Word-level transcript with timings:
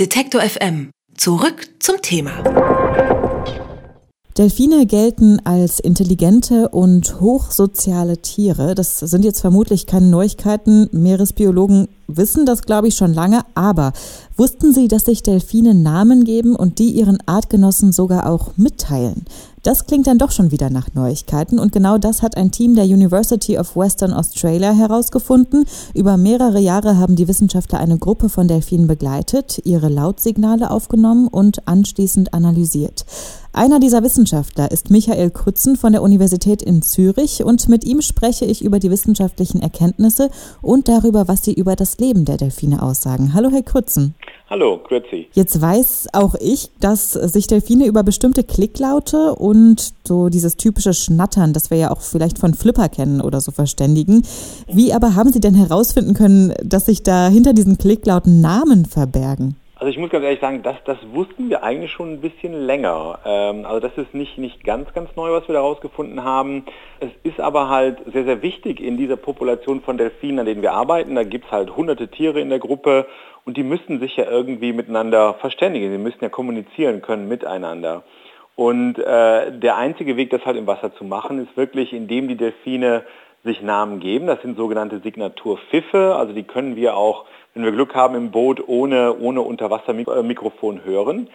Detektor 0.00 0.40
FM. 0.40 0.90
Zurück 1.16 1.68
zum 1.78 2.02
Thema. 2.02 2.42
Delfine 4.36 4.86
gelten 4.86 5.38
als 5.46 5.78
intelligente 5.78 6.68
und 6.70 7.20
hochsoziale 7.20 8.18
Tiere. 8.18 8.74
Das 8.74 8.98
sind 8.98 9.24
jetzt 9.24 9.40
vermutlich 9.40 9.86
keine 9.86 10.08
Neuigkeiten. 10.08 10.88
Meeresbiologen 10.90 11.86
wissen 12.08 12.44
das, 12.44 12.62
glaube 12.62 12.88
ich, 12.88 12.96
schon 12.96 13.14
lange. 13.14 13.42
Aber 13.54 13.92
wussten 14.36 14.72
Sie, 14.72 14.88
dass 14.88 15.04
sich 15.04 15.22
Delfine 15.22 15.74
Namen 15.74 16.24
geben 16.24 16.56
und 16.56 16.78
die 16.78 16.90
ihren 16.90 17.18
Artgenossen 17.26 17.92
sogar 17.92 18.28
auch 18.28 18.56
mitteilen? 18.56 19.24
Das 19.64 19.86
klingt 19.86 20.06
dann 20.06 20.18
doch 20.18 20.30
schon 20.30 20.50
wieder 20.50 20.68
nach 20.68 20.92
Neuigkeiten 20.92 21.58
und 21.58 21.72
genau 21.72 21.96
das 21.96 22.20
hat 22.20 22.36
ein 22.36 22.50
Team 22.50 22.74
der 22.74 22.84
University 22.84 23.58
of 23.58 23.74
Western 23.76 24.12
Australia 24.12 24.72
herausgefunden. 24.72 25.64
Über 25.94 26.18
mehrere 26.18 26.60
Jahre 26.60 26.98
haben 26.98 27.16
die 27.16 27.28
Wissenschaftler 27.28 27.78
eine 27.78 27.96
Gruppe 27.96 28.28
von 28.28 28.46
Delfinen 28.46 28.86
begleitet, 28.86 29.62
ihre 29.64 29.88
Lautsignale 29.88 30.70
aufgenommen 30.70 31.28
und 31.28 31.66
anschließend 31.66 32.34
analysiert. 32.34 33.06
Einer 33.54 33.80
dieser 33.80 34.02
Wissenschaftler 34.02 34.70
ist 34.70 34.90
Michael 34.90 35.30
Krützen 35.30 35.76
von 35.76 35.92
der 35.92 36.02
Universität 36.02 36.60
in 36.60 36.82
Zürich 36.82 37.42
und 37.42 37.66
mit 37.68 37.84
ihm 37.84 38.02
spreche 38.02 38.44
ich 38.44 38.62
über 38.62 38.80
die 38.80 38.90
wissenschaftlichen 38.90 39.62
Erkenntnisse 39.62 40.28
und 40.60 40.88
darüber, 40.88 41.26
was 41.26 41.42
sie 41.42 41.54
über 41.54 41.74
das 41.74 41.96
Leben 41.96 42.26
der 42.26 42.36
Delfine 42.36 42.82
aussagen. 42.82 43.32
Hallo, 43.32 43.48
Herr 43.50 43.62
Krützen. 43.62 44.14
Hallo, 44.50 44.78
grüezi. 44.86 45.28
Jetzt 45.32 45.60
weiß 45.60 46.08
auch 46.12 46.34
ich, 46.38 46.70
dass 46.78 47.12
sich 47.12 47.46
Delfine 47.46 47.86
über 47.86 48.02
bestimmte 48.02 48.44
Klicklaute 48.44 49.34
und 49.34 49.94
so 50.04 50.28
dieses 50.28 50.56
typische 50.56 50.92
Schnattern, 50.92 51.52
das 51.52 51.70
wir 51.70 51.78
ja 51.78 51.90
auch 51.90 52.02
vielleicht 52.02 52.38
von 52.38 52.54
Flipper 52.54 52.88
kennen 52.88 53.20
oder 53.20 53.40
so 53.40 53.52
verständigen. 53.52 54.22
Wie 54.68 54.92
aber 54.92 55.14
haben 55.14 55.32
Sie 55.32 55.40
denn 55.40 55.54
herausfinden 55.54 56.14
können, 56.14 56.54
dass 56.62 56.86
sich 56.86 57.02
da 57.02 57.28
hinter 57.28 57.54
diesen 57.54 57.78
Klicklauten 57.78 58.40
Namen 58.40 58.84
verbergen? 58.84 59.56
Also 59.76 59.90
ich 59.90 59.98
muss 59.98 60.10
ganz 60.10 60.24
ehrlich 60.24 60.40
sagen, 60.40 60.62
das, 60.62 60.76
das 60.84 60.96
wussten 61.12 61.50
wir 61.50 61.62
eigentlich 61.62 61.90
schon 61.90 62.12
ein 62.12 62.20
bisschen 62.20 62.54
länger. 62.54 63.18
Ähm, 63.24 63.66
also 63.66 63.80
das 63.80 63.92
ist 63.98 64.14
nicht, 64.14 64.38
nicht 64.38 64.64
ganz, 64.64 64.92
ganz 64.94 65.14
neu, 65.16 65.32
was 65.32 65.46
wir 65.48 65.52
da 65.52 65.60
herausgefunden 65.60 66.24
haben. 66.24 66.64
Es 67.00 67.10
ist 67.22 67.40
aber 67.40 67.68
halt 67.68 67.98
sehr, 68.12 68.24
sehr 68.24 68.40
wichtig 68.40 68.80
in 68.80 68.96
dieser 68.96 69.16
Population 69.16 69.82
von 69.82 69.98
Delfinen, 69.98 70.38
an 70.38 70.46
denen 70.46 70.62
wir 70.62 70.72
arbeiten. 70.72 71.16
Da 71.16 71.24
gibt 71.24 71.46
es 71.46 71.50
halt 71.50 71.76
hunderte 71.76 72.08
Tiere 72.08 72.40
in 72.40 72.50
der 72.50 72.60
Gruppe 72.60 73.06
und 73.44 73.56
die 73.56 73.62
müssen 73.62 74.00
sich 74.00 74.16
ja 74.16 74.24
irgendwie 74.30 74.72
miteinander 74.72 75.34
verständigen. 75.34 75.90
Sie 75.90 75.98
müssen 75.98 76.18
ja 76.22 76.28
kommunizieren 76.28 77.02
können 77.02 77.28
miteinander. 77.28 78.02
Und 78.56 78.98
äh, 78.98 79.58
der 79.58 79.76
einzige 79.76 80.16
Weg, 80.16 80.30
das 80.30 80.44
halt 80.46 80.56
im 80.56 80.66
Wasser 80.66 80.94
zu 80.94 81.04
machen, 81.04 81.42
ist 81.42 81.56
wirklich, 81.56 81.92
indem 81.92 82.28
die 82.28 82.36
Delfine 82.36 83.04
sich 83.42 83.60
Namen 83.60 84.00
geben. 84.00 84.26
Das 84.26 84.40
sind 84.42 84.56
sogenannte 84.56 85.00
Signaturpfiffe. 85.00 86.14
Also 86.14 86.32
die 86.32 86.44
können 86.44 86.76
wir 86.76 86.96
auch, 86.96 87.26
wenn 87.52 87.64
wir 87.64 87.72
Glück 87.72 87.94
haben, 87.94 88.14
im 88.14 88.30
Boot 88.30 88.62
ohne, 88.66 89.18
ohne 89.18 89.42
Unterwassermikrofon 89.42 90.84
hören. 90.84 91.28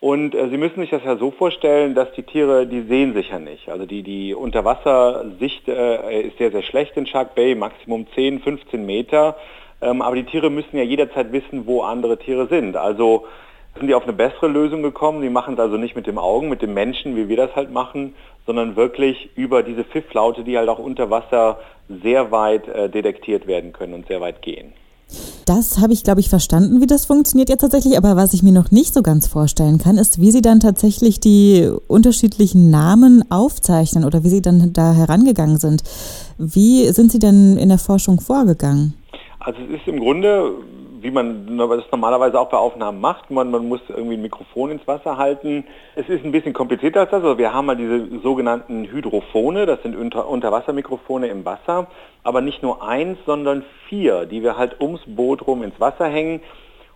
Und 0.00 0.34
äh, 0.34 0.48
Sie 0.50 0.58
müssen 0.58 0.80
sich 0.80 0.90
das 0.90 1.04
ja 1.04 1.16
so 1.16 1.30
vorstellen, 1.30 1.94
dass 1.94 2.12
die 2.12 2.24
Tiere, 2.24 2.66
die 2.66 2.82
sehen 2.82 3.14
sich 3.14 3.30
ja 3.30 3.38
nicht. 3.38 3.70
Also 3.70 3.86
die, 3.86 4.02
die 4.02 4.34
Unterwassersicht 4.34 5.66
äh, 5.68 6.22
ist 6.22 6.36
sehr, 6.36 6.50
sehr 6.50 6.62
schlecht 6.62 6.96
in 6.96 7.06
Shark 7.06 7.34
Bay, 7.34 7.54
Maximum 7.54 8.06
10, 8.14 8.40
15 8.40 8.84
Meter. 8.84 9.36
Ähm, 9.84 10.02
aber 10.02 10.16
die 10.16 10.24
Tiere 10.24 10.50
müssen 10.50 10.76
ja 10.76 10.82
jederzeit 10.82 11.30
wissen, 11.32 11.66
wo 11.66 11.82
andere 11.82 12.18
Tiere 12.18 12.48
sind. 12.48 12.76
Also 12.76 13.26
sind 13.76 13.88
die 13.88 13.94
auf 13.94 14.04
eine 14.04 14.12
bessere 14.12 14.48
Lösung 14.48 14.82
gekommen. 14.82 15.20
Die 15.20 15.28
machen 15.28 15.54
es 15.54 15.60
also 15.60 15.76
nicht 15.76 15.96
mit 15.96 16.06
dem 16.06 16.18
Augen, 16.18 16.48
mit 16.48 16.62
dem 16.62 16.74
Menschen, 16.74 17.16
wie 17.16 17.28
wir 17.28 17.36
das 17.36 17.54
halt 17.54 17.72
machen, 17.72 18.14
sondern 18.46 18.76
wirklich 18.76 19.30
über 19.36 19.62
diese 19.62 19.84
Pfifflaute, 19.84 20.44
die 20.44 20.56
halt 20.56 20.68
auch 20.68 20.78
unter 20.78 21.10
Wasser 21.10 21.58
sehr 22.02 22.30
weit 22.30 22.66
äh, 22.68 22.88
detektiert 22.88 23.46
werden 23.46 23.72
können 23.72 23.94
und 23.94 24.06
sehr 24.06 24.20
weit 24.20 24.42
gehen. 24.42 24.72
Das 25.44 25.78
habe 25.78 25.92
ich, 25.92 26.02
glaube 26.02 26.20
ich, 26.20 26.30
verstanden, 26.30 26.80
wie 26.80 26.86
das 26.86 27.04
funktioniert 27.04 27.50
jetzt 27.50 27.60
tatsächlich. 27.60 27.98
Aber 27.98 28.16
was 28.16 28.32
ich 28.32 28.42
mir 28.42 28.52
noch 28.52 28.70
nicht 28.70 28.94
so 28.94 29.02
ganz 29.02 29.26
vorstellen 29.26 29.78
kann, 29.78 29.98
ist, 29.98 30.18
wie 30.18 30.30
Sie 30.30 30.40
dann 30.40 30.60
tatsächlich 30.60 31.20
die 31.20 31.70
unterschiedlichen 31.86 32.70
Namen 32.70 33.30
aufzeichnen 33.30 34.04
oder 34.04 34.24
wie 34.24 34.30
Sie 34.30 34.40
dann 34.40 34.72
da 34.72 34.92
herangegangen 34.92 35.58
sind. 35.58 35.82
Wie 36.38 36.88
sind 36.88 37.12
Sie 37.12 37.18
denn 37.18 37.58
in 37.58 37.68
der 37.68 37.78
Forschung 37.78 38.20
vorgegangen? 38.20 38.94
Also 39.44 39.60
es 39.60 39.80
ist 39.80 39.86
im 39.86 40.00
Grunde, 40.00 40.54
wie 41.02 41.10
man 41.10 41.58
das 41.58 41.84
normalerweise 41.90 42.40
auch 42.40 42.48
bei 42.48 42.56
Aufnahmen 42.56 42.98
macht, 42.98 43.30
man, 43.30 43.50
man 43.50 43.68
muss 43.68 43.82
irgendwie 43.88 44.14
ein 44.14 44.22
Mikrofon 44.22 44.70
ins 44.70 44.86
Wasser 44.86 45.18
halten. 45.18 45.64
Es 45.96 46.08
ist 46.08 46.24
ein 46.24 46.32
bisschen 46.32 46.54
komplizierter 46.54 47.00
als 47.00 47.10
das. 47.10 47.22
Also 47.22 47.36
wir 47.36 47.52
haben 47.52 47.66
mal 47.66 47.76
diese 47.76 48.20
sogenannten 48.20 48.84
Hydrophone, 48.84 49.66
das 49.66 49.82
sind 49.82 49.96
Unter 49.96 50.26
Unterwassermikrofone 50.26 51.26
im 51.26 51.44
Wasser, 51.44 51.88
aber 52.22 52.40
nicht 52.40 52.62
nur 52.62 52.82
eins, 52.88 53.18
sondern 53.26 53.64
vier, 53.86 54.24
die 54.24 54.42
wir 54.42 54.56
halt 54.56 54.80
ums 54.80 55.02
Boot 55.06 55.46
rum 55.46 55.62
ins 55.62 55.78
Wasser 55.78 56.06
hängen. 56.06 56.40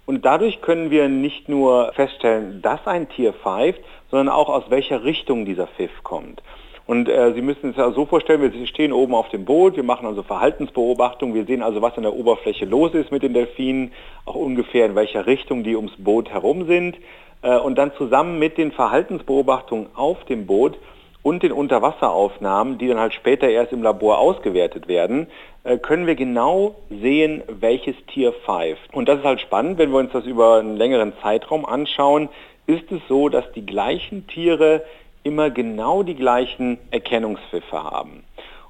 Und 0.06 0.24
dadurch 0.24 0.62
können 0.62 0.90
wir 0.90 1.10
nicht 1.10 1.50
nur 1.50 1.92
feststellen, 1.92 2.62
dass 2.62 2.86
ein 2.86 3.10
Tier 3.10 3.34
pfeift, 3.34 3.80
sondern 4.10 4.30
auch 4.30 4.48
aus 4.48 4.64
welcher 4.70 5.04
Richtung 5.04 5.44
dieser 5.44 5.66
Pfiff 5.66 6.02
kommt. 6.02 6.42
Und 6.88 7.06
äh, 7.06 7.34
Sie 7.34 7.42
müssen 7.42 7.68
es 7.68 7.76
ja 7.76 7.92
so 7.92 8.06
vorstellen, 8.06 8.40
wir 8.40 8.66
stehen 8.66 8.94
oben 8.94 9.14
auf 9.14 9.28
dem 9.28 9.44
Boot, 9.44 9.76
wir 9.76 9.82
machen 9.82 10.06
also 10.06 10.22
Verhaltensbeobachtung, 10.22 11.34
wir 11.34 11.44
sehen 11.44 11.62
also, 11.62 11.82
was 11.82 11.94
an 11.98 12.02
der 12.04 12.14
Oberfläche 12.14 12.64
los 12.64 12.94
ist 12.94 13.12
mit 13.12 13.22
den 13.22 13.34
Delfinen, 13.34 13.92
auch 14.24 14.36
ungefähr 14.36 14.86
in 14.86 14.94
welcher 14.94 15.26
Richtung 15.26 15.64
die 15.64 15.76
ums 15.76 15.92
Boot 15.98 16.30
herum 16.30 16.66
sind. 16.66 16.96
Äh, 17.42 17.58
und 17.58 17.76
dann 17.76 17.92
zusammen 17.98 18.38
mit 18.38 18.56
den 18.56 18.72
Verhaltensbeobachtungen 18.72 19.88
auf 19.94 20.24
dem 20.24 20.46
Boot 20.46 20.78
und 21.22 21.42
den 21.42 21.52
Unterwasseraufnahmen, 21.52 22.78
die 22.78 22.88
dann 22.88 22.98
halt 22.98 23.12
später 23.12 23.50
erst 23.50 23.72
im 23.72 23.82
Labor 23.82 24.16
ausgewertet 24.16 24.88
werden, 24.88 25.26
äh, 25.64 25.76
können 25.76 26.06
wir 26.06 26.14
genau 26.14 26.74
sehen, 26.88 27.42
welches 27.48 27.96
Tier 28.06 28.32
pfeift. 28.32 28.94
Und 28.94 29.10
das 29.10 29.18
ist 29.18 29.26
halt 29.26 29.42
spannend, 29.42 29.76
wenn 29.76 29.90
wir 29.90 29.98
uns 29.98 30.12
das 30.12 30.24
über 30.24 30.60
einen 30.60 30.78
längeren 30.78 31.12
Zeitraum 31.20 31.66
anschauen, 31.66 32.30
ist 32.66 32.90
es 32.90 33.02
so, 33.08 33.28
dass 33.28 33.44
die 33.52 33.66
gleichen 33.66 34.26
Tiere 34.26 34.84
immer 35.22 35.50
genau 35.50 36.02
die 36.02 36.14
gleichen 36.14 36.78
Erkennungspfiffe 36.90 37.82
haben. 37.82 38.24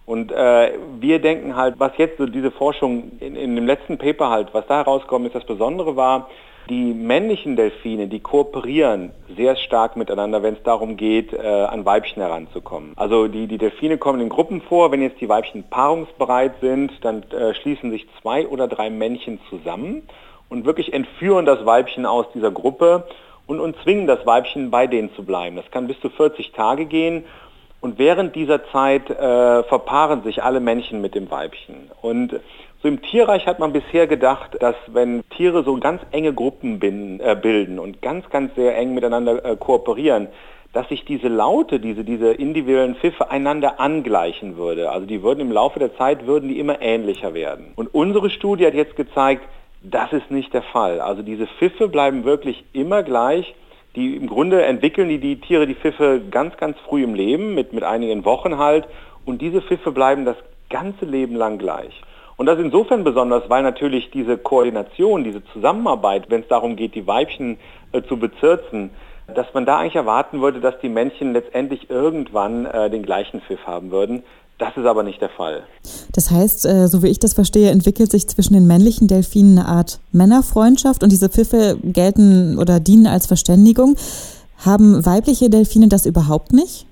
Und 0.06 0.32
äh, 0.32 0.72
wir 1.00 1.18
denken 1.18 1.54
halt, 1.54 1.74
was 1.78 1.92
jetzt 1.98 2.16
so 2.16 2.24
diese 2.24 2.50
Forschung 2.50 3.12
in, 3.20 3.36
in 3.36 3.54
dem 3.54 3.66
letzten 3.66 3.98
Paper 3.98 4.30
halt, 4.30 4.54
was 4.54 4.66
da 4.66 4.78
herausgekommen 4.78 5.26
ist, 5.26 5.34
das 5.34 5.44
Besondere 5.44 5.96
war, 5.96 6.28
die 6.68 6.92
männlichen 6.94 7.56
Delfine, 7.56 8.08
die 8.08 8.20
kooperieren 8.20 9.10
sehr 9.36 9.56
stark 9.56 9.96
miteinander, 9.96 10.42
wenn 10.42 10.54
es 10.54 10.62
darum 10.62 10.96
geht, 10.96 11.32
äh, 11.32 11.38
an 11.38 11.84
Weibchen 11.84 12.22
heranzukommen. 12.22 12.92
Also 12.96 13.28
die, 13.28 13.46
die 13.46 13.58
Delfine 13.58 13.98
kommen 13.98 14.20
in 14.20 14.28
Gruppen 14.28 14.60
vor. 14.62 14.92
Wenn 14.92 15.02
jetzt 15.02 15.20
die 15.20 15.28
Weibchen 15.28 15.64
paarungsbereit 15.64 16.54
sind, 16.60 16.92
dann 17.02 17.22
äh, 17.30 17.54
schließen 17.54 17.90
sich 17.90 18.06
zwei 18.20 18.46
oder 18.46 18.68
drei 18.68 18.90
Männchen 18.90 19.40
zusammen 19.48 20.02
und 20.48 20.64
wirklich 20.64 20.92
entführen 20.92 21.46
das 21.46 21.64
Weibchen 21.64 22.06
aus 22.06 22.26
dieser 22.34 22.50
Gruppe 22.50 23.04
und, 23.48 23.58
und 23.58 23.74
zwingen 23.82 24.06
das 24.06 24.24
Weibchen 24.24 24.70
bei 24.70 24.86
denen 24.86 25.12
zu 25.16 25.24
bleiben. 25.24 25.56
Das 25.56 25.68
kann 25.72 25.88
bis 25.88 25.98
zu 26.00 26.10
40 26.10 26.52
Tage 26.52 26.84
gehen 26.84 27.24
und 27.80 27.98
während 27.98 28.36
dieser 28.36 28.64
Zeit 28.70 29.08
äh, 29.10 29.62
verpaaren 29.64 30.22
sich 30.22 30.42
alle 30.42 30.60
Männchen 30.60 31.00
mit 31.00 31.14
dem 31.14 31.30
Weibchen. 31.30 31.90
Und 32.02 32.38
so 32.82 32.88
im 32.88 33.02
Tierreich 33.02 33.46
hat 33.46 33.58
man 33.58 33.72
bisher 33.72 34.06
gedacht, 34.06 34.56
dass 34.60 34.76
wenn 34.88 35.24
Tiere 35.30 35.64
so 35.64 35.76
ganz 35.78 36.02
enge 36.12 36.32
Gruppen 36.32 36.78
bin, 36.78 37.20
äh, 37.20 37.36
bilden 37.40 37.78
und 37.78 38.02
ganz, 38.02 38.28
ganz 38.30 38.54
sehr 38.54 38.76
eng 38.76 38.94
miteinander 38.94 39.44
äh, 39.44 39.56
kooperieren, 39.56 40.28
dass 40.72 40.88
sich 40.88 41.04
diese 41.04 41.28
Laute, 41.28 41.80
diese, 41.80 42.04
diese 42.04 42.32
individuellen 42.32 42.96
Pfiffe 42.96 43.30
einander 43.30 43.80
angleichen 43.80 44.56
würde. 44.56 44.90
Also 44.90 45.06
die 45.06 45.22
würden 45.22 45.40
im 45.40 45.50
Laufe 45.50 45.78
der 45.78 45.96
Zeit, 45.96 46.26
würden 46.26 46.48
die 46.50 46.58
immer 46.58 46.82
ähnlicher 46.82 47.32
werden. 47.32 47.72
Und 47.76 47.94
unsere 47.94 48.28
Studie 48.28 48.66
hat 48.66 48.74
jetzt 48.74 48.94
gezeigt, 48.94 49.42
das 49.82 50.12
ist 50.12 50.30
nicht 50.30 50.52
der 50.52 50.62
Fall. 50.62 51.00
Also 51.00 51.22
diese 51.22 51.46
Pfiffe 51.46 51.88
bleiben 51.88 52.24
wirklich 52.24 52.64
immer 52.72 53.02
gleich. 53.02 53.54
Die 53.96 54.16
im 54.16 54.26
Grunde 54.26 54.62
entwickeln 54.62 55.08
die, 55.08 55.18
die 55.18 55.40
Tiere 55.40 55.66
die 55.66 55.74
Pfiffe 55.74 56.20
ganz, 56.30 56.56
ganz 56.56 56.76
früh 56.80 57.02
im 57.02 57.14
Leben, 57.14 57.54
mit, 57.54 57.72
mit 57.72 57.84
einigen 57.84 58.24
Wochen 58.24 58.58
halt. 58.58 58.86
Und 59.24 59.40
diese 59.40 59.62
Pfiffe 59.62 59.92
bleiben 59.92 60.24
das 60.24 60.36
ganze 60.70 61.04
Leben 61.04 61.34
lang 61.34 61.58
gleich. 61.58 62.02
Und 62.36 62.46
das 62.46 62.58
insofern 62.58 63.02
besonders, 63.02 63.50
weil 63.50 63.62
natürlich 63.62 64.10
diese 64.10 64.38
Koordination, 64.38 65.24
diese 65.24 65.44
Zusammenarbeit, 65.46 66.30
wenn 66.30 66.42
es 66.42 66.48
darum 66.48 66.76
geht, 66.76 66.94
die 66.94 67.06
Weibchen 67.06 67.58
äh, 67.92 68.02
zu 68.02 68.16
bezirzen, 68.16 68.90
dass 69.34 69.52
man 69.54 69.66
da 69.66 69.78
eigentlich 69.78 69.96
erwarten 69.96 70.40
würde, 70.40 70.60
dass 70.60 70.78
die 70.80 70.88
Männchen 70.88 71.32
letztendlich 71.32 71.90
irgendwann 71.90 72.64
äh, 72.66 72.90
den 72.90 73.02
gleichen 73.02 73.40
Pfiff 73.40 73.66
haben 73.66 73.90
würden. 73.90 74.22
Das 74.58 74.76
ist 74.76 74.86
aber 74.86 75.04
nicht 75.04 75.20
der 75.20 75.28
Fall. 75.28 75.62
Das 76.12 76.30
heißt, 76.32 76.66
äh, 76.66 76.88
so 76.88 77.02
wie 77.02 77.08
ich 77.08 77.20
das 77.20 77.32
verstehe, 77.32 77.70
entwickelt 77.70 78.10
sich 78.10 78.26
zwischen 78.26 78.54
den 78.54 78.66
männlichen 78.66 79.06
Delfinen 79.06 79.58
eine 79.58 79.68
Art 79.68 80.00
Männerfreundschaft 80.12 81.04
und 81.04 81.12
diese 81.12 81.28
Pfiffe 81.28 81.78
gelten 81.82 82.58
oder 82.58 82.80
dienen 82.80 83.06
als 83.06 83.26
Verständigung. 83.26 83.96
Haben 84.64 85.06
weibliche 85.06 85.48
Delfine 85.48 85.86
das 85.86 86.06
überhaupt 86.06 86.52
nicht? 86.52 86.86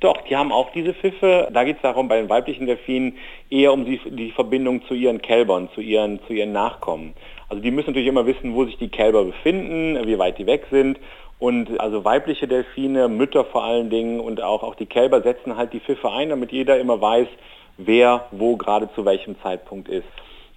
Doch, 0.00 0.16
die 0.28 0.36
haben 0.36 0.52
auch 0.52 0.70
diese 0.72 0.94
Pfiffe. 0.94 1.48
Da 1.52 1.64
geht 1.64 1.76
es 1.76 1.82
darum, 1.82 2.06
bei 2.06 2.20
den 2.20 2.28
weiblichen 2.28 2.66
Delfinen 2.66 3.14
eher 3.50 3.72
um 3.72 3.84
die, 3.84 4.00
die 4.10 4.30
Verbindung 4.30 4.82
zu 4.86 4.94
ihren 4.94 5.20
Kälbern, 5.20 5.68
zu 5.74 5.80
ihren, 5.80 6.20
zu 6.28 6.32
ihren 6.32 6.52
Nachkommen. 6.52 7.14
Also 7.48 7.60
die 7.60 7.72
müssen 7.72 7.88
natürlich 7.88 8.08
immer 8.08 8.26
wissen, 8.26 8.54
wo 8.54 8.64
sich 8.64 8.78
die 8.78 8.90
Kälber 8.90 9.24
befinden, 9.24 10.06
wie 10.06 10.18
weit 10.18 10.38
die 10.38 10.46
weg 10.46 10.66
sind. 10.70 10.98
Und 11.38 11.78
also 11.80 12.04
weibliche 12.04 12.48
Delfine, 12.48 13.08
Mütter 13.08 13.44
vor 13.44 13.64
allen 13.64 13.90
Dingen 13.90 14.18
und 14.18 14.42
auch, 14.42 14.62
auch 14.62 14.74
die 14.74 14.86
Kälber 14.86 15.22
setzen 15.22 15.56
halt 15.56 15.72
die 15.72 15.80
Pfiffe 15.80 16.10
ein, 16.10 16.30
damit 16.30 16.50
jeder 16.50 16.78
immer 16.78 17.00
weiß, 17.00 17.28
wer 17.76 18.26
wo 18.32 18.56
gerade 18.56 18.88
zu 18.94 19.04
welchem 19.04 19.40
Zeitpunkt 19.40 19.88
ist. 19.88 20.06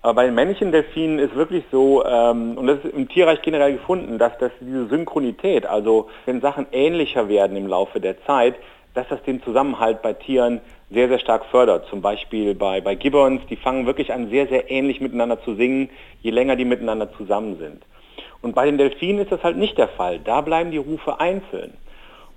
Aber 0.02 0.16
bei 0.16 0.32
männlichen 0.32 0.72
Delfinen 0.72 1.20
ist 1.20 1.36
wirklich 1.36 1.64
so, 1.72 2.04
ähm, 2.04 2.58
und 2.58 2.66
das 2.66 2.80
ist 2.84 2.96
im 2.96 3.08
Tierreich 3.08 3.44
generell 3.44 3.74
gefunden, 3.74 4.18
dass, 4.18 4.36
dass 4.40 4.52
diese 4.60 4.88
Synchronität, 4.88 5.68
also 5.68 6.10
wenn 6.26 6.42
Sachen 6.42 6.66
ähnlicher 6.72 7.30
werden 7.30 7.56
im 7.56 7.68
Laufe 7.68 8.00
der 8.00 8.20
Zeit, 8.26 8.56
dass 8.96 9.08
das 9.10 9.22
den 9.24 9.44
Zusammenhalt 9.44 10.02
bei 10.02 10.14
Tieren 10.14 10.60
sehr, 10.90 11.08
sehr 11.08 11.20
stark 11.20 11.46
fördert. 11.46 11.88
Zum 11.90 12.02
Beispiel 12.02 12.56
bei, 12.56 12.82
bei 12.82 12.96
Gibbons, 12.96 13.42
die 13.50 13.56
fangen 13.56 13.86
wirklich 13.86 14.12
an, 14.12 14.30
sehr, 14.30 14.48
sehr 14.48 14.72
ähnlich 14.72 15.00
miteinander 15.00 15.42
zu 15.44 15.54
singen, 15.54 15.90
je 16.22 16.32
länger 16.32 16.56
die 16.56 16.66
miteinander 16.66 17.14
zusammen 17.14 17.58
sind. 17.60 17.84
Und 18.42 18.56
bei 18.56 18.66
den 18.66 18.78
Delfinen 18.78 19.22
ist 19.22 19.32
das 19.32 19.44
halt 19.44 19.58
nicht 19.58 19.78
der 19.78 19.88
Fall. 19.88 20.20
Da 20.20 20.42
bleiben 20.42 20.72
die 20.72 20.78
Rufe 20.78 21.20
einzeln. 21.20 21.74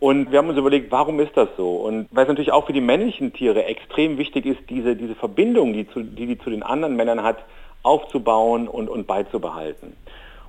Und 0.00 0.30
wir 0.30 0.38
haben 0.38 0.48
uns 0.48 0.58
überlegt, 0.58 0.92
warum 0.92 1.18
ist 1.20 1.34
das 1.34 1.48
so? 1.56 1.76
Und 1.76 2.08
weil 2.10 2.24
es 2.24 2.28
natürlich 2.28 2.52
auch 2.52 2.66
für 2.66 2.72
die 2.72 2.80
männlichen 2.82 3.32
Tiere 3.32 3.64
extrem 3.64 4.18
wichtig 4.18 4.44
ist, 4.44 4.60
diese, 4.68 4.96
diese 4.96 5.14
Verbindung, 5.14 5.72
die, 5.72 5.88
zu, 5.88 6.02
die 6.02 6.26
die 6.26 6.38
zu 6.38 6.50
den 6.50 6.62
anderen 6.62 6.96
Männern 6.96 7.22
hat, 7.22 7.38
aufzubauen 7.82 8.68
und, 8.68 8.88
und 8.88 9.06
beizubehalten. 9.06 9.96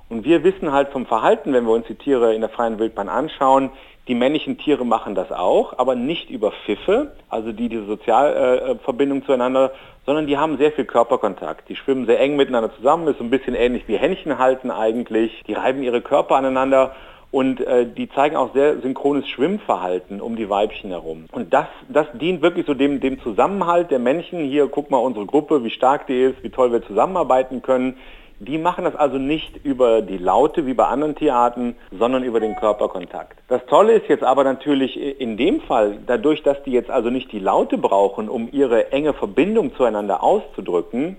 Und 0.08 0.24
wir 0.24 0.44
wissen 0.44 0.72
halt 0.72 0.90
vom 0.90 1.06
Verhalten, 1.06 1.52
wenn 1.52 1.64
wir 1.64 1.72
uns 1.72 1.86
die 1.86 1.96
Tiere 1.96 2.34
in 2.34 2.40
der 2.40 2.50
freien 2.50 2.78
Wildbahn 2.78 3.08
anschauen, 3.08 3.70
die 4.08 4.14
männlichen 4.14 4.56
Tiere 4.56 4.86
machen 4.86 5.16
das 5.16 5.32
auch, 5.32 5.78
aber 5.78 5.96
nicht 5.96 6.30
über 6.30 6.52
Pfiffe, 6.52 7.12
also 7.28 7.50
die 7.50 7.68
diese 7.68 7.86
Sozialverbindung 7.86 9.22
äh, 9.22 9.26
zueinander, 9.26 9.72
sondern 10.04 10.28
die 10.28 10.38
haben 10.38 10.58
sehr 10.58 10.70
viel 10.70 10.84
Körperkontakt. 10.84 11.68
Die 11.68 11.74
schwimmen 11.74 12.06
sehr 12.06 12.20
eng 12.20 12.36
miteinander 12.36 12.72
zusammen, 12.76 13.08
ist 13.08 13.18
so 13.18 13.24
ein 13.24 13.30
bisschen 13.30 13.56
ähnlich 13.56 13.88
wie 13.88 13.96
Händchen 13.96 14.38
halten 14.38 14.70
eigentlich. 14.70 15.42
Die 15.48 15.54
reiben 15.54 15.82
ihre 15.82 16.02
Körper 16.02 16.36
aneinander 16.36 16.94
und 17.32 17.60
äh, 17.60 17.84
die 17.84 18.08
zeigen 18.08 18.36
auch 18.36 18.54
sehr 18.54 18.80
synchrones 18.80 19.28
Schwimmverhalten 19.28 20.20
um 20.20 20.36
die 20.36 20.48
Weibchen 20.48 20.90
herum. 20.90 21.26
Und 21.32 21.52
das, 21.52 21.66
das 21.88 22.06
dient 22.14 22.42
wirklich 22.42 22.66
so 22.66 22.74
dem, 22.74 23.00
dem 23.00 23.20
Zusammenhalt 23.20 23.90
der 23.90 23.98
Männchen. 23.98 24.44
Hier, 24.44 24.68
guck 24.68 24.88
mal 24.92 24.98
unsere 24.98 25.26
Gruppe, 25.26 25.64
wie 25.64 25.70
stark 25.70 26.06
die 26.06 26.22
ist, 26.22 26.44
wie 26.44 26.50
toll 26.50 26.70
wir 26.70 26.86
zusammenarbeiten 26.86 27.60
können. 27.62 27.96
Die 28.38 28.58
machen 28.58 28.84
das 28.84 28.94
also 28.94 29.16
nicht 29.16 29.64
über 29.64 30.02
die 30.02 30.18
Laute 30.18 30.66
wie 30.66 30.74
bei 30.74 30.84
anderen 30.86 31.14
Tierarten, 31.14 31.74
sondern 31.90 32.22
über 32.22 32.38
den 32.38 32.54
Körperkontakt. 32.56 33.38
Das 33.48 33.64
Tolle 33.66 33.94
ist 33.94 34.08
jetzt 34.08 34.24
aber 34.24 34.44
natürlich 34.44 34.96
in 34.96 35.38
dem 35.38 35.62
Fall, 35.62 35.98
dadurch, 36.06 36.42
dass 36.42 36.62
die 36.64 36.72
jetzt 36.72 36.90
also 36.90 37.08
nicht 37.08 37.32
die 37.32 37.38
Laute 37.38 37.78
brauchen, 37.78 38.28
um 38.28 38.48
ihre 38.52 38.92
enge 38.92 39.14
Verbindung 39.14 39.74
zueinander 39.74 40.22
auszudrücken, 40.22 41.16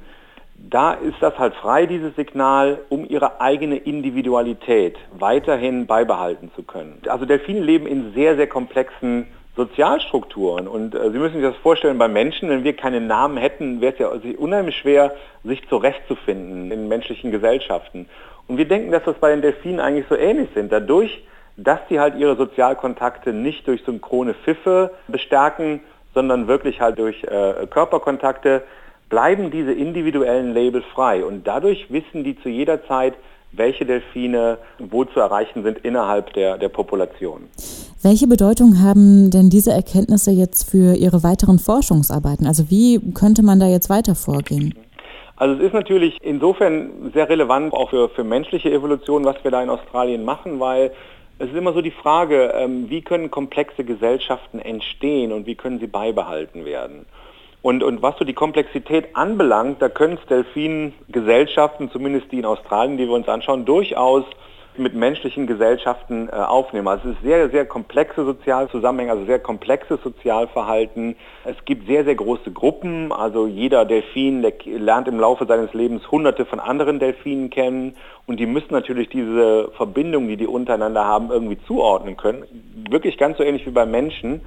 da 0.58 0.94
ist 0.94 1.16
das 1.20 1.38
halt 1.38 1.54
frei, 1.56 1.86
dieses 1.86 2.16
Signal, 2.16 2.80
um 2.90 3.08
ihre 3.08 3.40
eigene 3.40 3.78
Individualität 3.78 4.98
weiterhin 5.18 5.86
beibehalten 5.86 6.52
zu 6.56 6.64
können. 6.64 7.02
Also 7.08 7.26
Delfine 7.26 7.62
leben 7.62 7.88
in 7.88 8.14
sehr, 8.14 8.36
sehr 8.36 8.48
komplexen 8.48 9.28
Sozialstrukturen. 9.58 10.68
Und 10.68 10.96
äh, 10.96 11.12
Sie 11.12 11.18
müssen 11.18 11.42
sich 11.42 11.44
das 11.44 11.58
vorstellen, 11.58 11.98
bei 11.98 12.08
Menschen, 12.08 12.50
wenn 12.50 12.64
wir 12.64 12.76
keine 12.76 13.02
Namen 13.02 13.38
hätten, 13.38 13.82
wäre 13.82 13.94
es 13.94 14.00
ja 14.00 14.38
unheimlich 14.38 14.78
schwer, 14.78 15.14
sich 15.44 15.68
zurechtzufinden 15.68 16.72
in 16.72 16.88
menschlichen 16.88 17.32
Gesellschaften. 17.32 18.08
Und 18.48 18.58
wir 18.58 18.68
denken, 18.68 18.92
dass 18.92 19.04
das 19.04 19.18
bei 19.18 19.32
den 19.32 19.42
Delfinen 19.42 19.82
eigentlich 19.82 20.06
so 20.08 20.16
ähnlich 20.16 20.50
sind. 20.54 20.72
Dadurch, 20.72 21.24
dass 21.58 21.80
sie 21.90 22.00
halt 22.00 22.16
ihre 22.16 22.38
Sozialkontakte 22.38 23.34
nicht 23.34 23.68
durch 23.68 23.84
synchrone 23.84 24.36
Pfiffe 24.36 24.92
bestärken, 25.08 25.82
sondern 26.14 26.48
wirklich 26.48 26.80
halt 26.80 27.00
durch 27.00 27.24
äh, 27.24 27.68
Körperkontakte, 27.70 28.64
bleiben 29.10 29.52
diese 29.52 29.74
individuellen 29.74 30.54
Label 30.54 30.82
frei 30.82 31.24
und 31.24 31.48
dadurch 31.48 31.92
wissen 31.92 32.24
die 32.24 32.40
zu 32.42 32.50
jeder 32.50 32.86
Zeit, 32.88 33.14
welche 33.52 33.86
Delfine 33.86 34.58
wo 34.80 35.06
zu 35.06 35.20
erreichen 35.20 35.64
sind 35.64 35.80
innerhalb 35.80 36.34
der, 36.34 36.58
der 36.58 36.70
Population. 36.70 37.50
Welche 38.08 38.28
Bedeutung 38.28 38.82
haben 38.82 39.32
denn 39.32 39.50
diese 39.50 39.72
Erkenntnisse 39.72 40.32
jetzt 40.32 40.72
für 40.72 40.96
Ihre 40.96 41.24
weiteren 41.24 41.60
Forschungsarbeiten? 41.60 42.48
Also 42.48 42.70
wie 42.70 43.02
könnte 43.14 43.44
man 43.44 43.60
da 43.60 43.68
jetzt 43.68 43.90
weiter 43.90 44.16
vorgehen? 44.16 44.74
Also 45.36 45.56
es 45.56 45.60
ist 45.68 45.74
natürlich 45.74 46.18
insofern 46.22 47.12
sehr 47.14 47.28
relevant 47.28 47.74
auch 47.74 47.90
für, 47.90 48.08
für 48.08 48.24
menschliche 48.24 48.72
Evolution, 48.72 49.26
was 49.26 49.36
wir 49.44 49.52
da 49.52 49.62
in 49.62 49.70
Australien 49.70 50.24
machen, 50.24 50.62
weil 50.62 50.94
es 51.40 51.50
ist 51.50 51.56
immer 51.58 51.74
so 51.74 51.82
die 51.82 51.92
Frage, 51.92 52.54
ähm, 52.56 52.90
wie 52.90 53.02
können 53.02 53.30
komplexe 53.30 53.84
Gesellschaften 53.84 54.60
entstehen 54.60 55.34
und 55.34 55.46
wie 55.46 55.56
können 55.56 55.82
sie 55.82 55.88
beibehalten 55.88 56.64
werden? 56.64 57.08
Und, 57.62 57.84
und 57.84 58.02
was 58.02 58.18
so 58.18 58.24
die 58.24 58.32
Komplexität 58.32 59.18
anbelangt, 59.18 59.82
da 59.82 59.90
können 59.90 60.18
es 60.18 60.26
Delfingesellschaften, 60.30 61.92
zumindest 61.92 62.32
die 62.32 62.40
in 62.40 62.46
Australien, 62.46 62.98
die 62.98 63.06
wir 63.06 63.16
uns 63.16 63.28
anschauen, 63.28 63.66
durchaus 63.66 64.24
mit 64.80 64.96
menschlichen 64.96 65.48
Gesellschaften 65.48 66.30
äh, 66.30 66.36
aufnehmen. 66.36 66.88
Also 66.88 67.10
es 67.10 67.16
ist 67.16 67.24
sehr, 67.24 67.50
sehr 67.50 67.66
komplexe 67.66 68.26
Sozialzusammenhänge, 68.26 69.12
also 69.12 69.26
sehr 69.26 69.40
komplexes 69.40 70.02
Sozialverhalten. 70.04 71.16
Es 71.46 71.56
gibt 71.66 71.88
sehr, 71.88 72.04
sehr 72.04 72.16
große 72.16 72.52
Gruppen. 72.52 73.12
Also 73.12 73.48
jeder 73.48 73.86
Delfin 73.86 74.46
lernt 74.66 75.08
im 75.08 75.20
Laufe 75.20 75.46
seines 75.46 75.74
Lebens 75.74 76.10
hunderte 76.12 76.46
von 76.46 76.60
anderen 76.60 77.00
Delfinen 77.00 77.50
kennen 77.50 77.96
und 78.26 78.40
die 78.40 78.46
müssen 78.46 78.72
natürlich 78.72 79.10
diese 79.10 79.72
Verbindungen, 79.78 80.28
die 80.28 80.38
die 80.38 80.48
untereinander 80.48 81.06
haben, 81.06 81.32
irgendwie 81.32 81.58
zuordnen 81.66 82.18
können. 82.18 82.44
Wirklich 82.90 83.18
ganz 83.18 83.38
so 83.38 83.44
ähnlich 83.44 83.66
wie 83.66 83.72
beim 83.72 83.92
Menschen. 83.92 84.42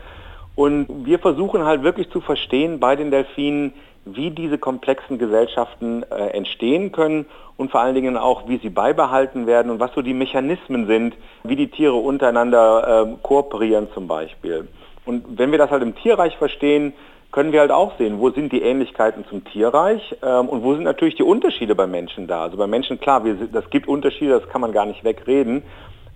Und 0.55 1.07
wir 1.07 1.19
versuchen 1.19 1.65
halt 1.65 1.83
wirklich 1.83 2.11
zu 2.11 2.21
verstehen 2.21 2.81
bei 2.81 2.97
den 2.97 3.11
Delfinen, 3.11 3.73
wie 4.17 4.31
diese 4.31 4.59
komplexen 4.59 5.19
Gesellschaften 5.19 6.03
äh, 6.05 6.29
entstehen 6.29 6.93
können 6.93 7.27
und 7.57 7.71
vor 7.71 7.81
allen 7.81 7.95
Dingen 7.95 8.17
auch, 8.17 8.49
wie 8.49 8.59
sie 8.59 8.71
beibehalten 8.71 9.47
werden 9.47 9.71
und 9.71 9.81
was 9.81 9.93
so 9.95 10.03
die 10.03 10.15
Mechanismen 10.15 10.87
sind, 10.87 11.15
wie 11.45 11.57
die 11.57 11.69
Tiere 11.69 11.95
untereinander 11.95 13.07
äh, 13.07 13.17
kooperieren 13.23 13.89
zum 13.93 14.09
Beispiel. 14.09 14.69
Und 15.05 15.39
wenn 15.39 15.51
wir 15.51 15.59
das 15.59 15.71
halt 15.71 15.83
im 15.83 15.95
Tierreich 15.95 16.37
verstehen, 16.37 16.93
können 17.33 17.53
wir 17.53 17.61
halt 17.61 17.71
auch 17.71 17.97
sehen, 17.97 18.19
wo 18.19 18.31
sind 18.31 18.53
die 18.53 18.63
Ähnlichkeiten 18.63 19.25
zum 19.29 19.45
Tierreich 19.45 20.17
ähm, 20.23 20.49
und 20.49 20.63
wo 20.63 20.75
sind 20.75 20.83
natürlich 20.83 21.15
die 21.15 21.23
Unterschiede 21.23 21.75
bei 21.75 21.87
Menschen 21.87 22.27
da. 22.27 22.43
Also 22.43 22.57
bei 22.57 22.67
Menschen, 22.67 22.99
klar, 22.99 23.25
wir, 23.25 23.35
das 23.53 23.69
gibt 23.71 23.87
Unterschiede, 23.87 24.33
das 24.33 24.49
kann 24.49 24.61
man 24.61 24.73
gar 24.73 24.87
nicht 24.87 25.05
wegreden, 25.05 25.63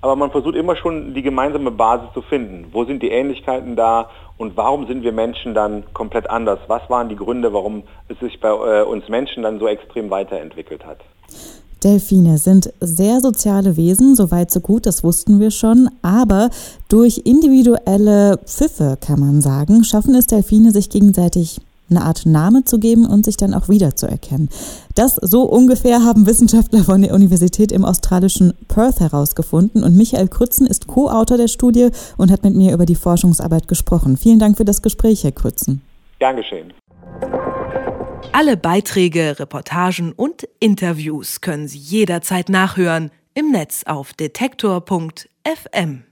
aber 0.05 0.17
man 0.17 0.31
versucht 0.31 0.55
immer 0.55 0.77
schon 0.77 1.15
die 1.15 1.23
gemeinsame 1.23 1.71
Basis 1.71 2.09
zu 2.13 2.21
finden. 2.21 2.67
Wo 2.73 2.85
sind 2.85 3.03
die 3.03 3.09
Ähnlichkeiten 3.09 3.75
da 3.75 4.11
und 4.37 4.55
warum 4.55 4.87
sind 4.87 5.03
wir 5.03 5.13
Menschen 5.13 5.55
dann 5.55 5.83
komplett 5.95 6.29
anders? 6.29 6.59
Was 6.67 6.83
waren 6.91 7.09
die 7.09 7.17
Gründe, 7.17 7.55
warum 7.55 7.85
es 8.09 8.19
sich 8.19 8.39
bei 8.39 8.51
äh, 8.51 8.83
uns 8.83 9.09
Menschen 9.09 9.45
dann 9.45 9.59
so 9.59 9.67
extrem 9.67 10.11
weiterentwickelt 10.11 10.85
hat? 10.85 10.99
Delfine 11.83 12.37
sind 12.37 12.71
sehr 12.81 13.21
soziale 13.21 13.79
Wesen, 13.79 14.15
soweit 14.15 14.51
so 14.51 14.61
gut, 14.61 14.85
das 14.85 15.05
wussten 15.05 15.41
wir 15.41 15.51
schon. 15.51 15.89
Aber 16.03 16.51
durch 16.91 17.23
individuelle 17.25 18.39
Pfiffe, 18.45 18.99
kann 19.01 19.21
man 19.21 19.41
sagen, 19.41 19.85
schaffen 19.85 20.15
es 20.15 20.27
Delfine, 20.27 20.71
sich 20.71 20.91
gegenseitig 20.91 21.63
eine 21.97 22.05
Art 22.05 22.27
Name 22.27 22.65
zu 22.65 22.79
geben 22.79 23.07
und 23.07 23.25
sich 23.25 23.37
dann 23.37 23.55
auch 23.55 23.69
wiederzuerkennen. 23.69 24.49
Das 24.95 25.17
so 25.17 25.43
ungefähr 25.43 26.05
haben 26.05 26.27
Wissenschaftler 26.27 26.85
von 26.85 27.03
der 27.03 27.15
Universität 27.15 27.73
im 27.73 27.85
australischen 27.85 28.55
Perth 28.69 29.01
herausgefunden 29.01 29.83
und 29.83 29.97
Michael 29.97 30.29
Krützen 30.29 30.67
ist 30.67 30.87
Co-Autor 30.87 31.37
der 31.37 31.49
Studie 31.49 31.91
und 32.17 32.31
hat 32.31 32.45
mit 32.45 32.55
mir 32.55 32.73
über 32.73 32.87
die 32.87 32.95
Forschungsarbeit 32.95 33.69
gesprochen. 33.69 34.17
Vielen 34.17 34.39
Dank 34.39 34.57
für 34.57 34.65
das 34.65 34.83
Gespräch, 34.83 35.25
Herr 35.25 35.33
Krützen. 35.33 35.83
Gern 36.19 36.37
geschehen. 36.37 36.73
Alle 38.33 38.57
Beiträge, 38.57 39.39
Reportagen 39.39 40.13
und 40.13 40.49
Interviews 40.59 41.41
können 41.41 41.69
Sie 41.69 41.79
jederzeit 41.79 42.49
nachhören 42.49 43.11
im 43.35 43.51
Netz 43.51 43.85
auf 43.87 44.13
detektor.fm. 44.15 46.05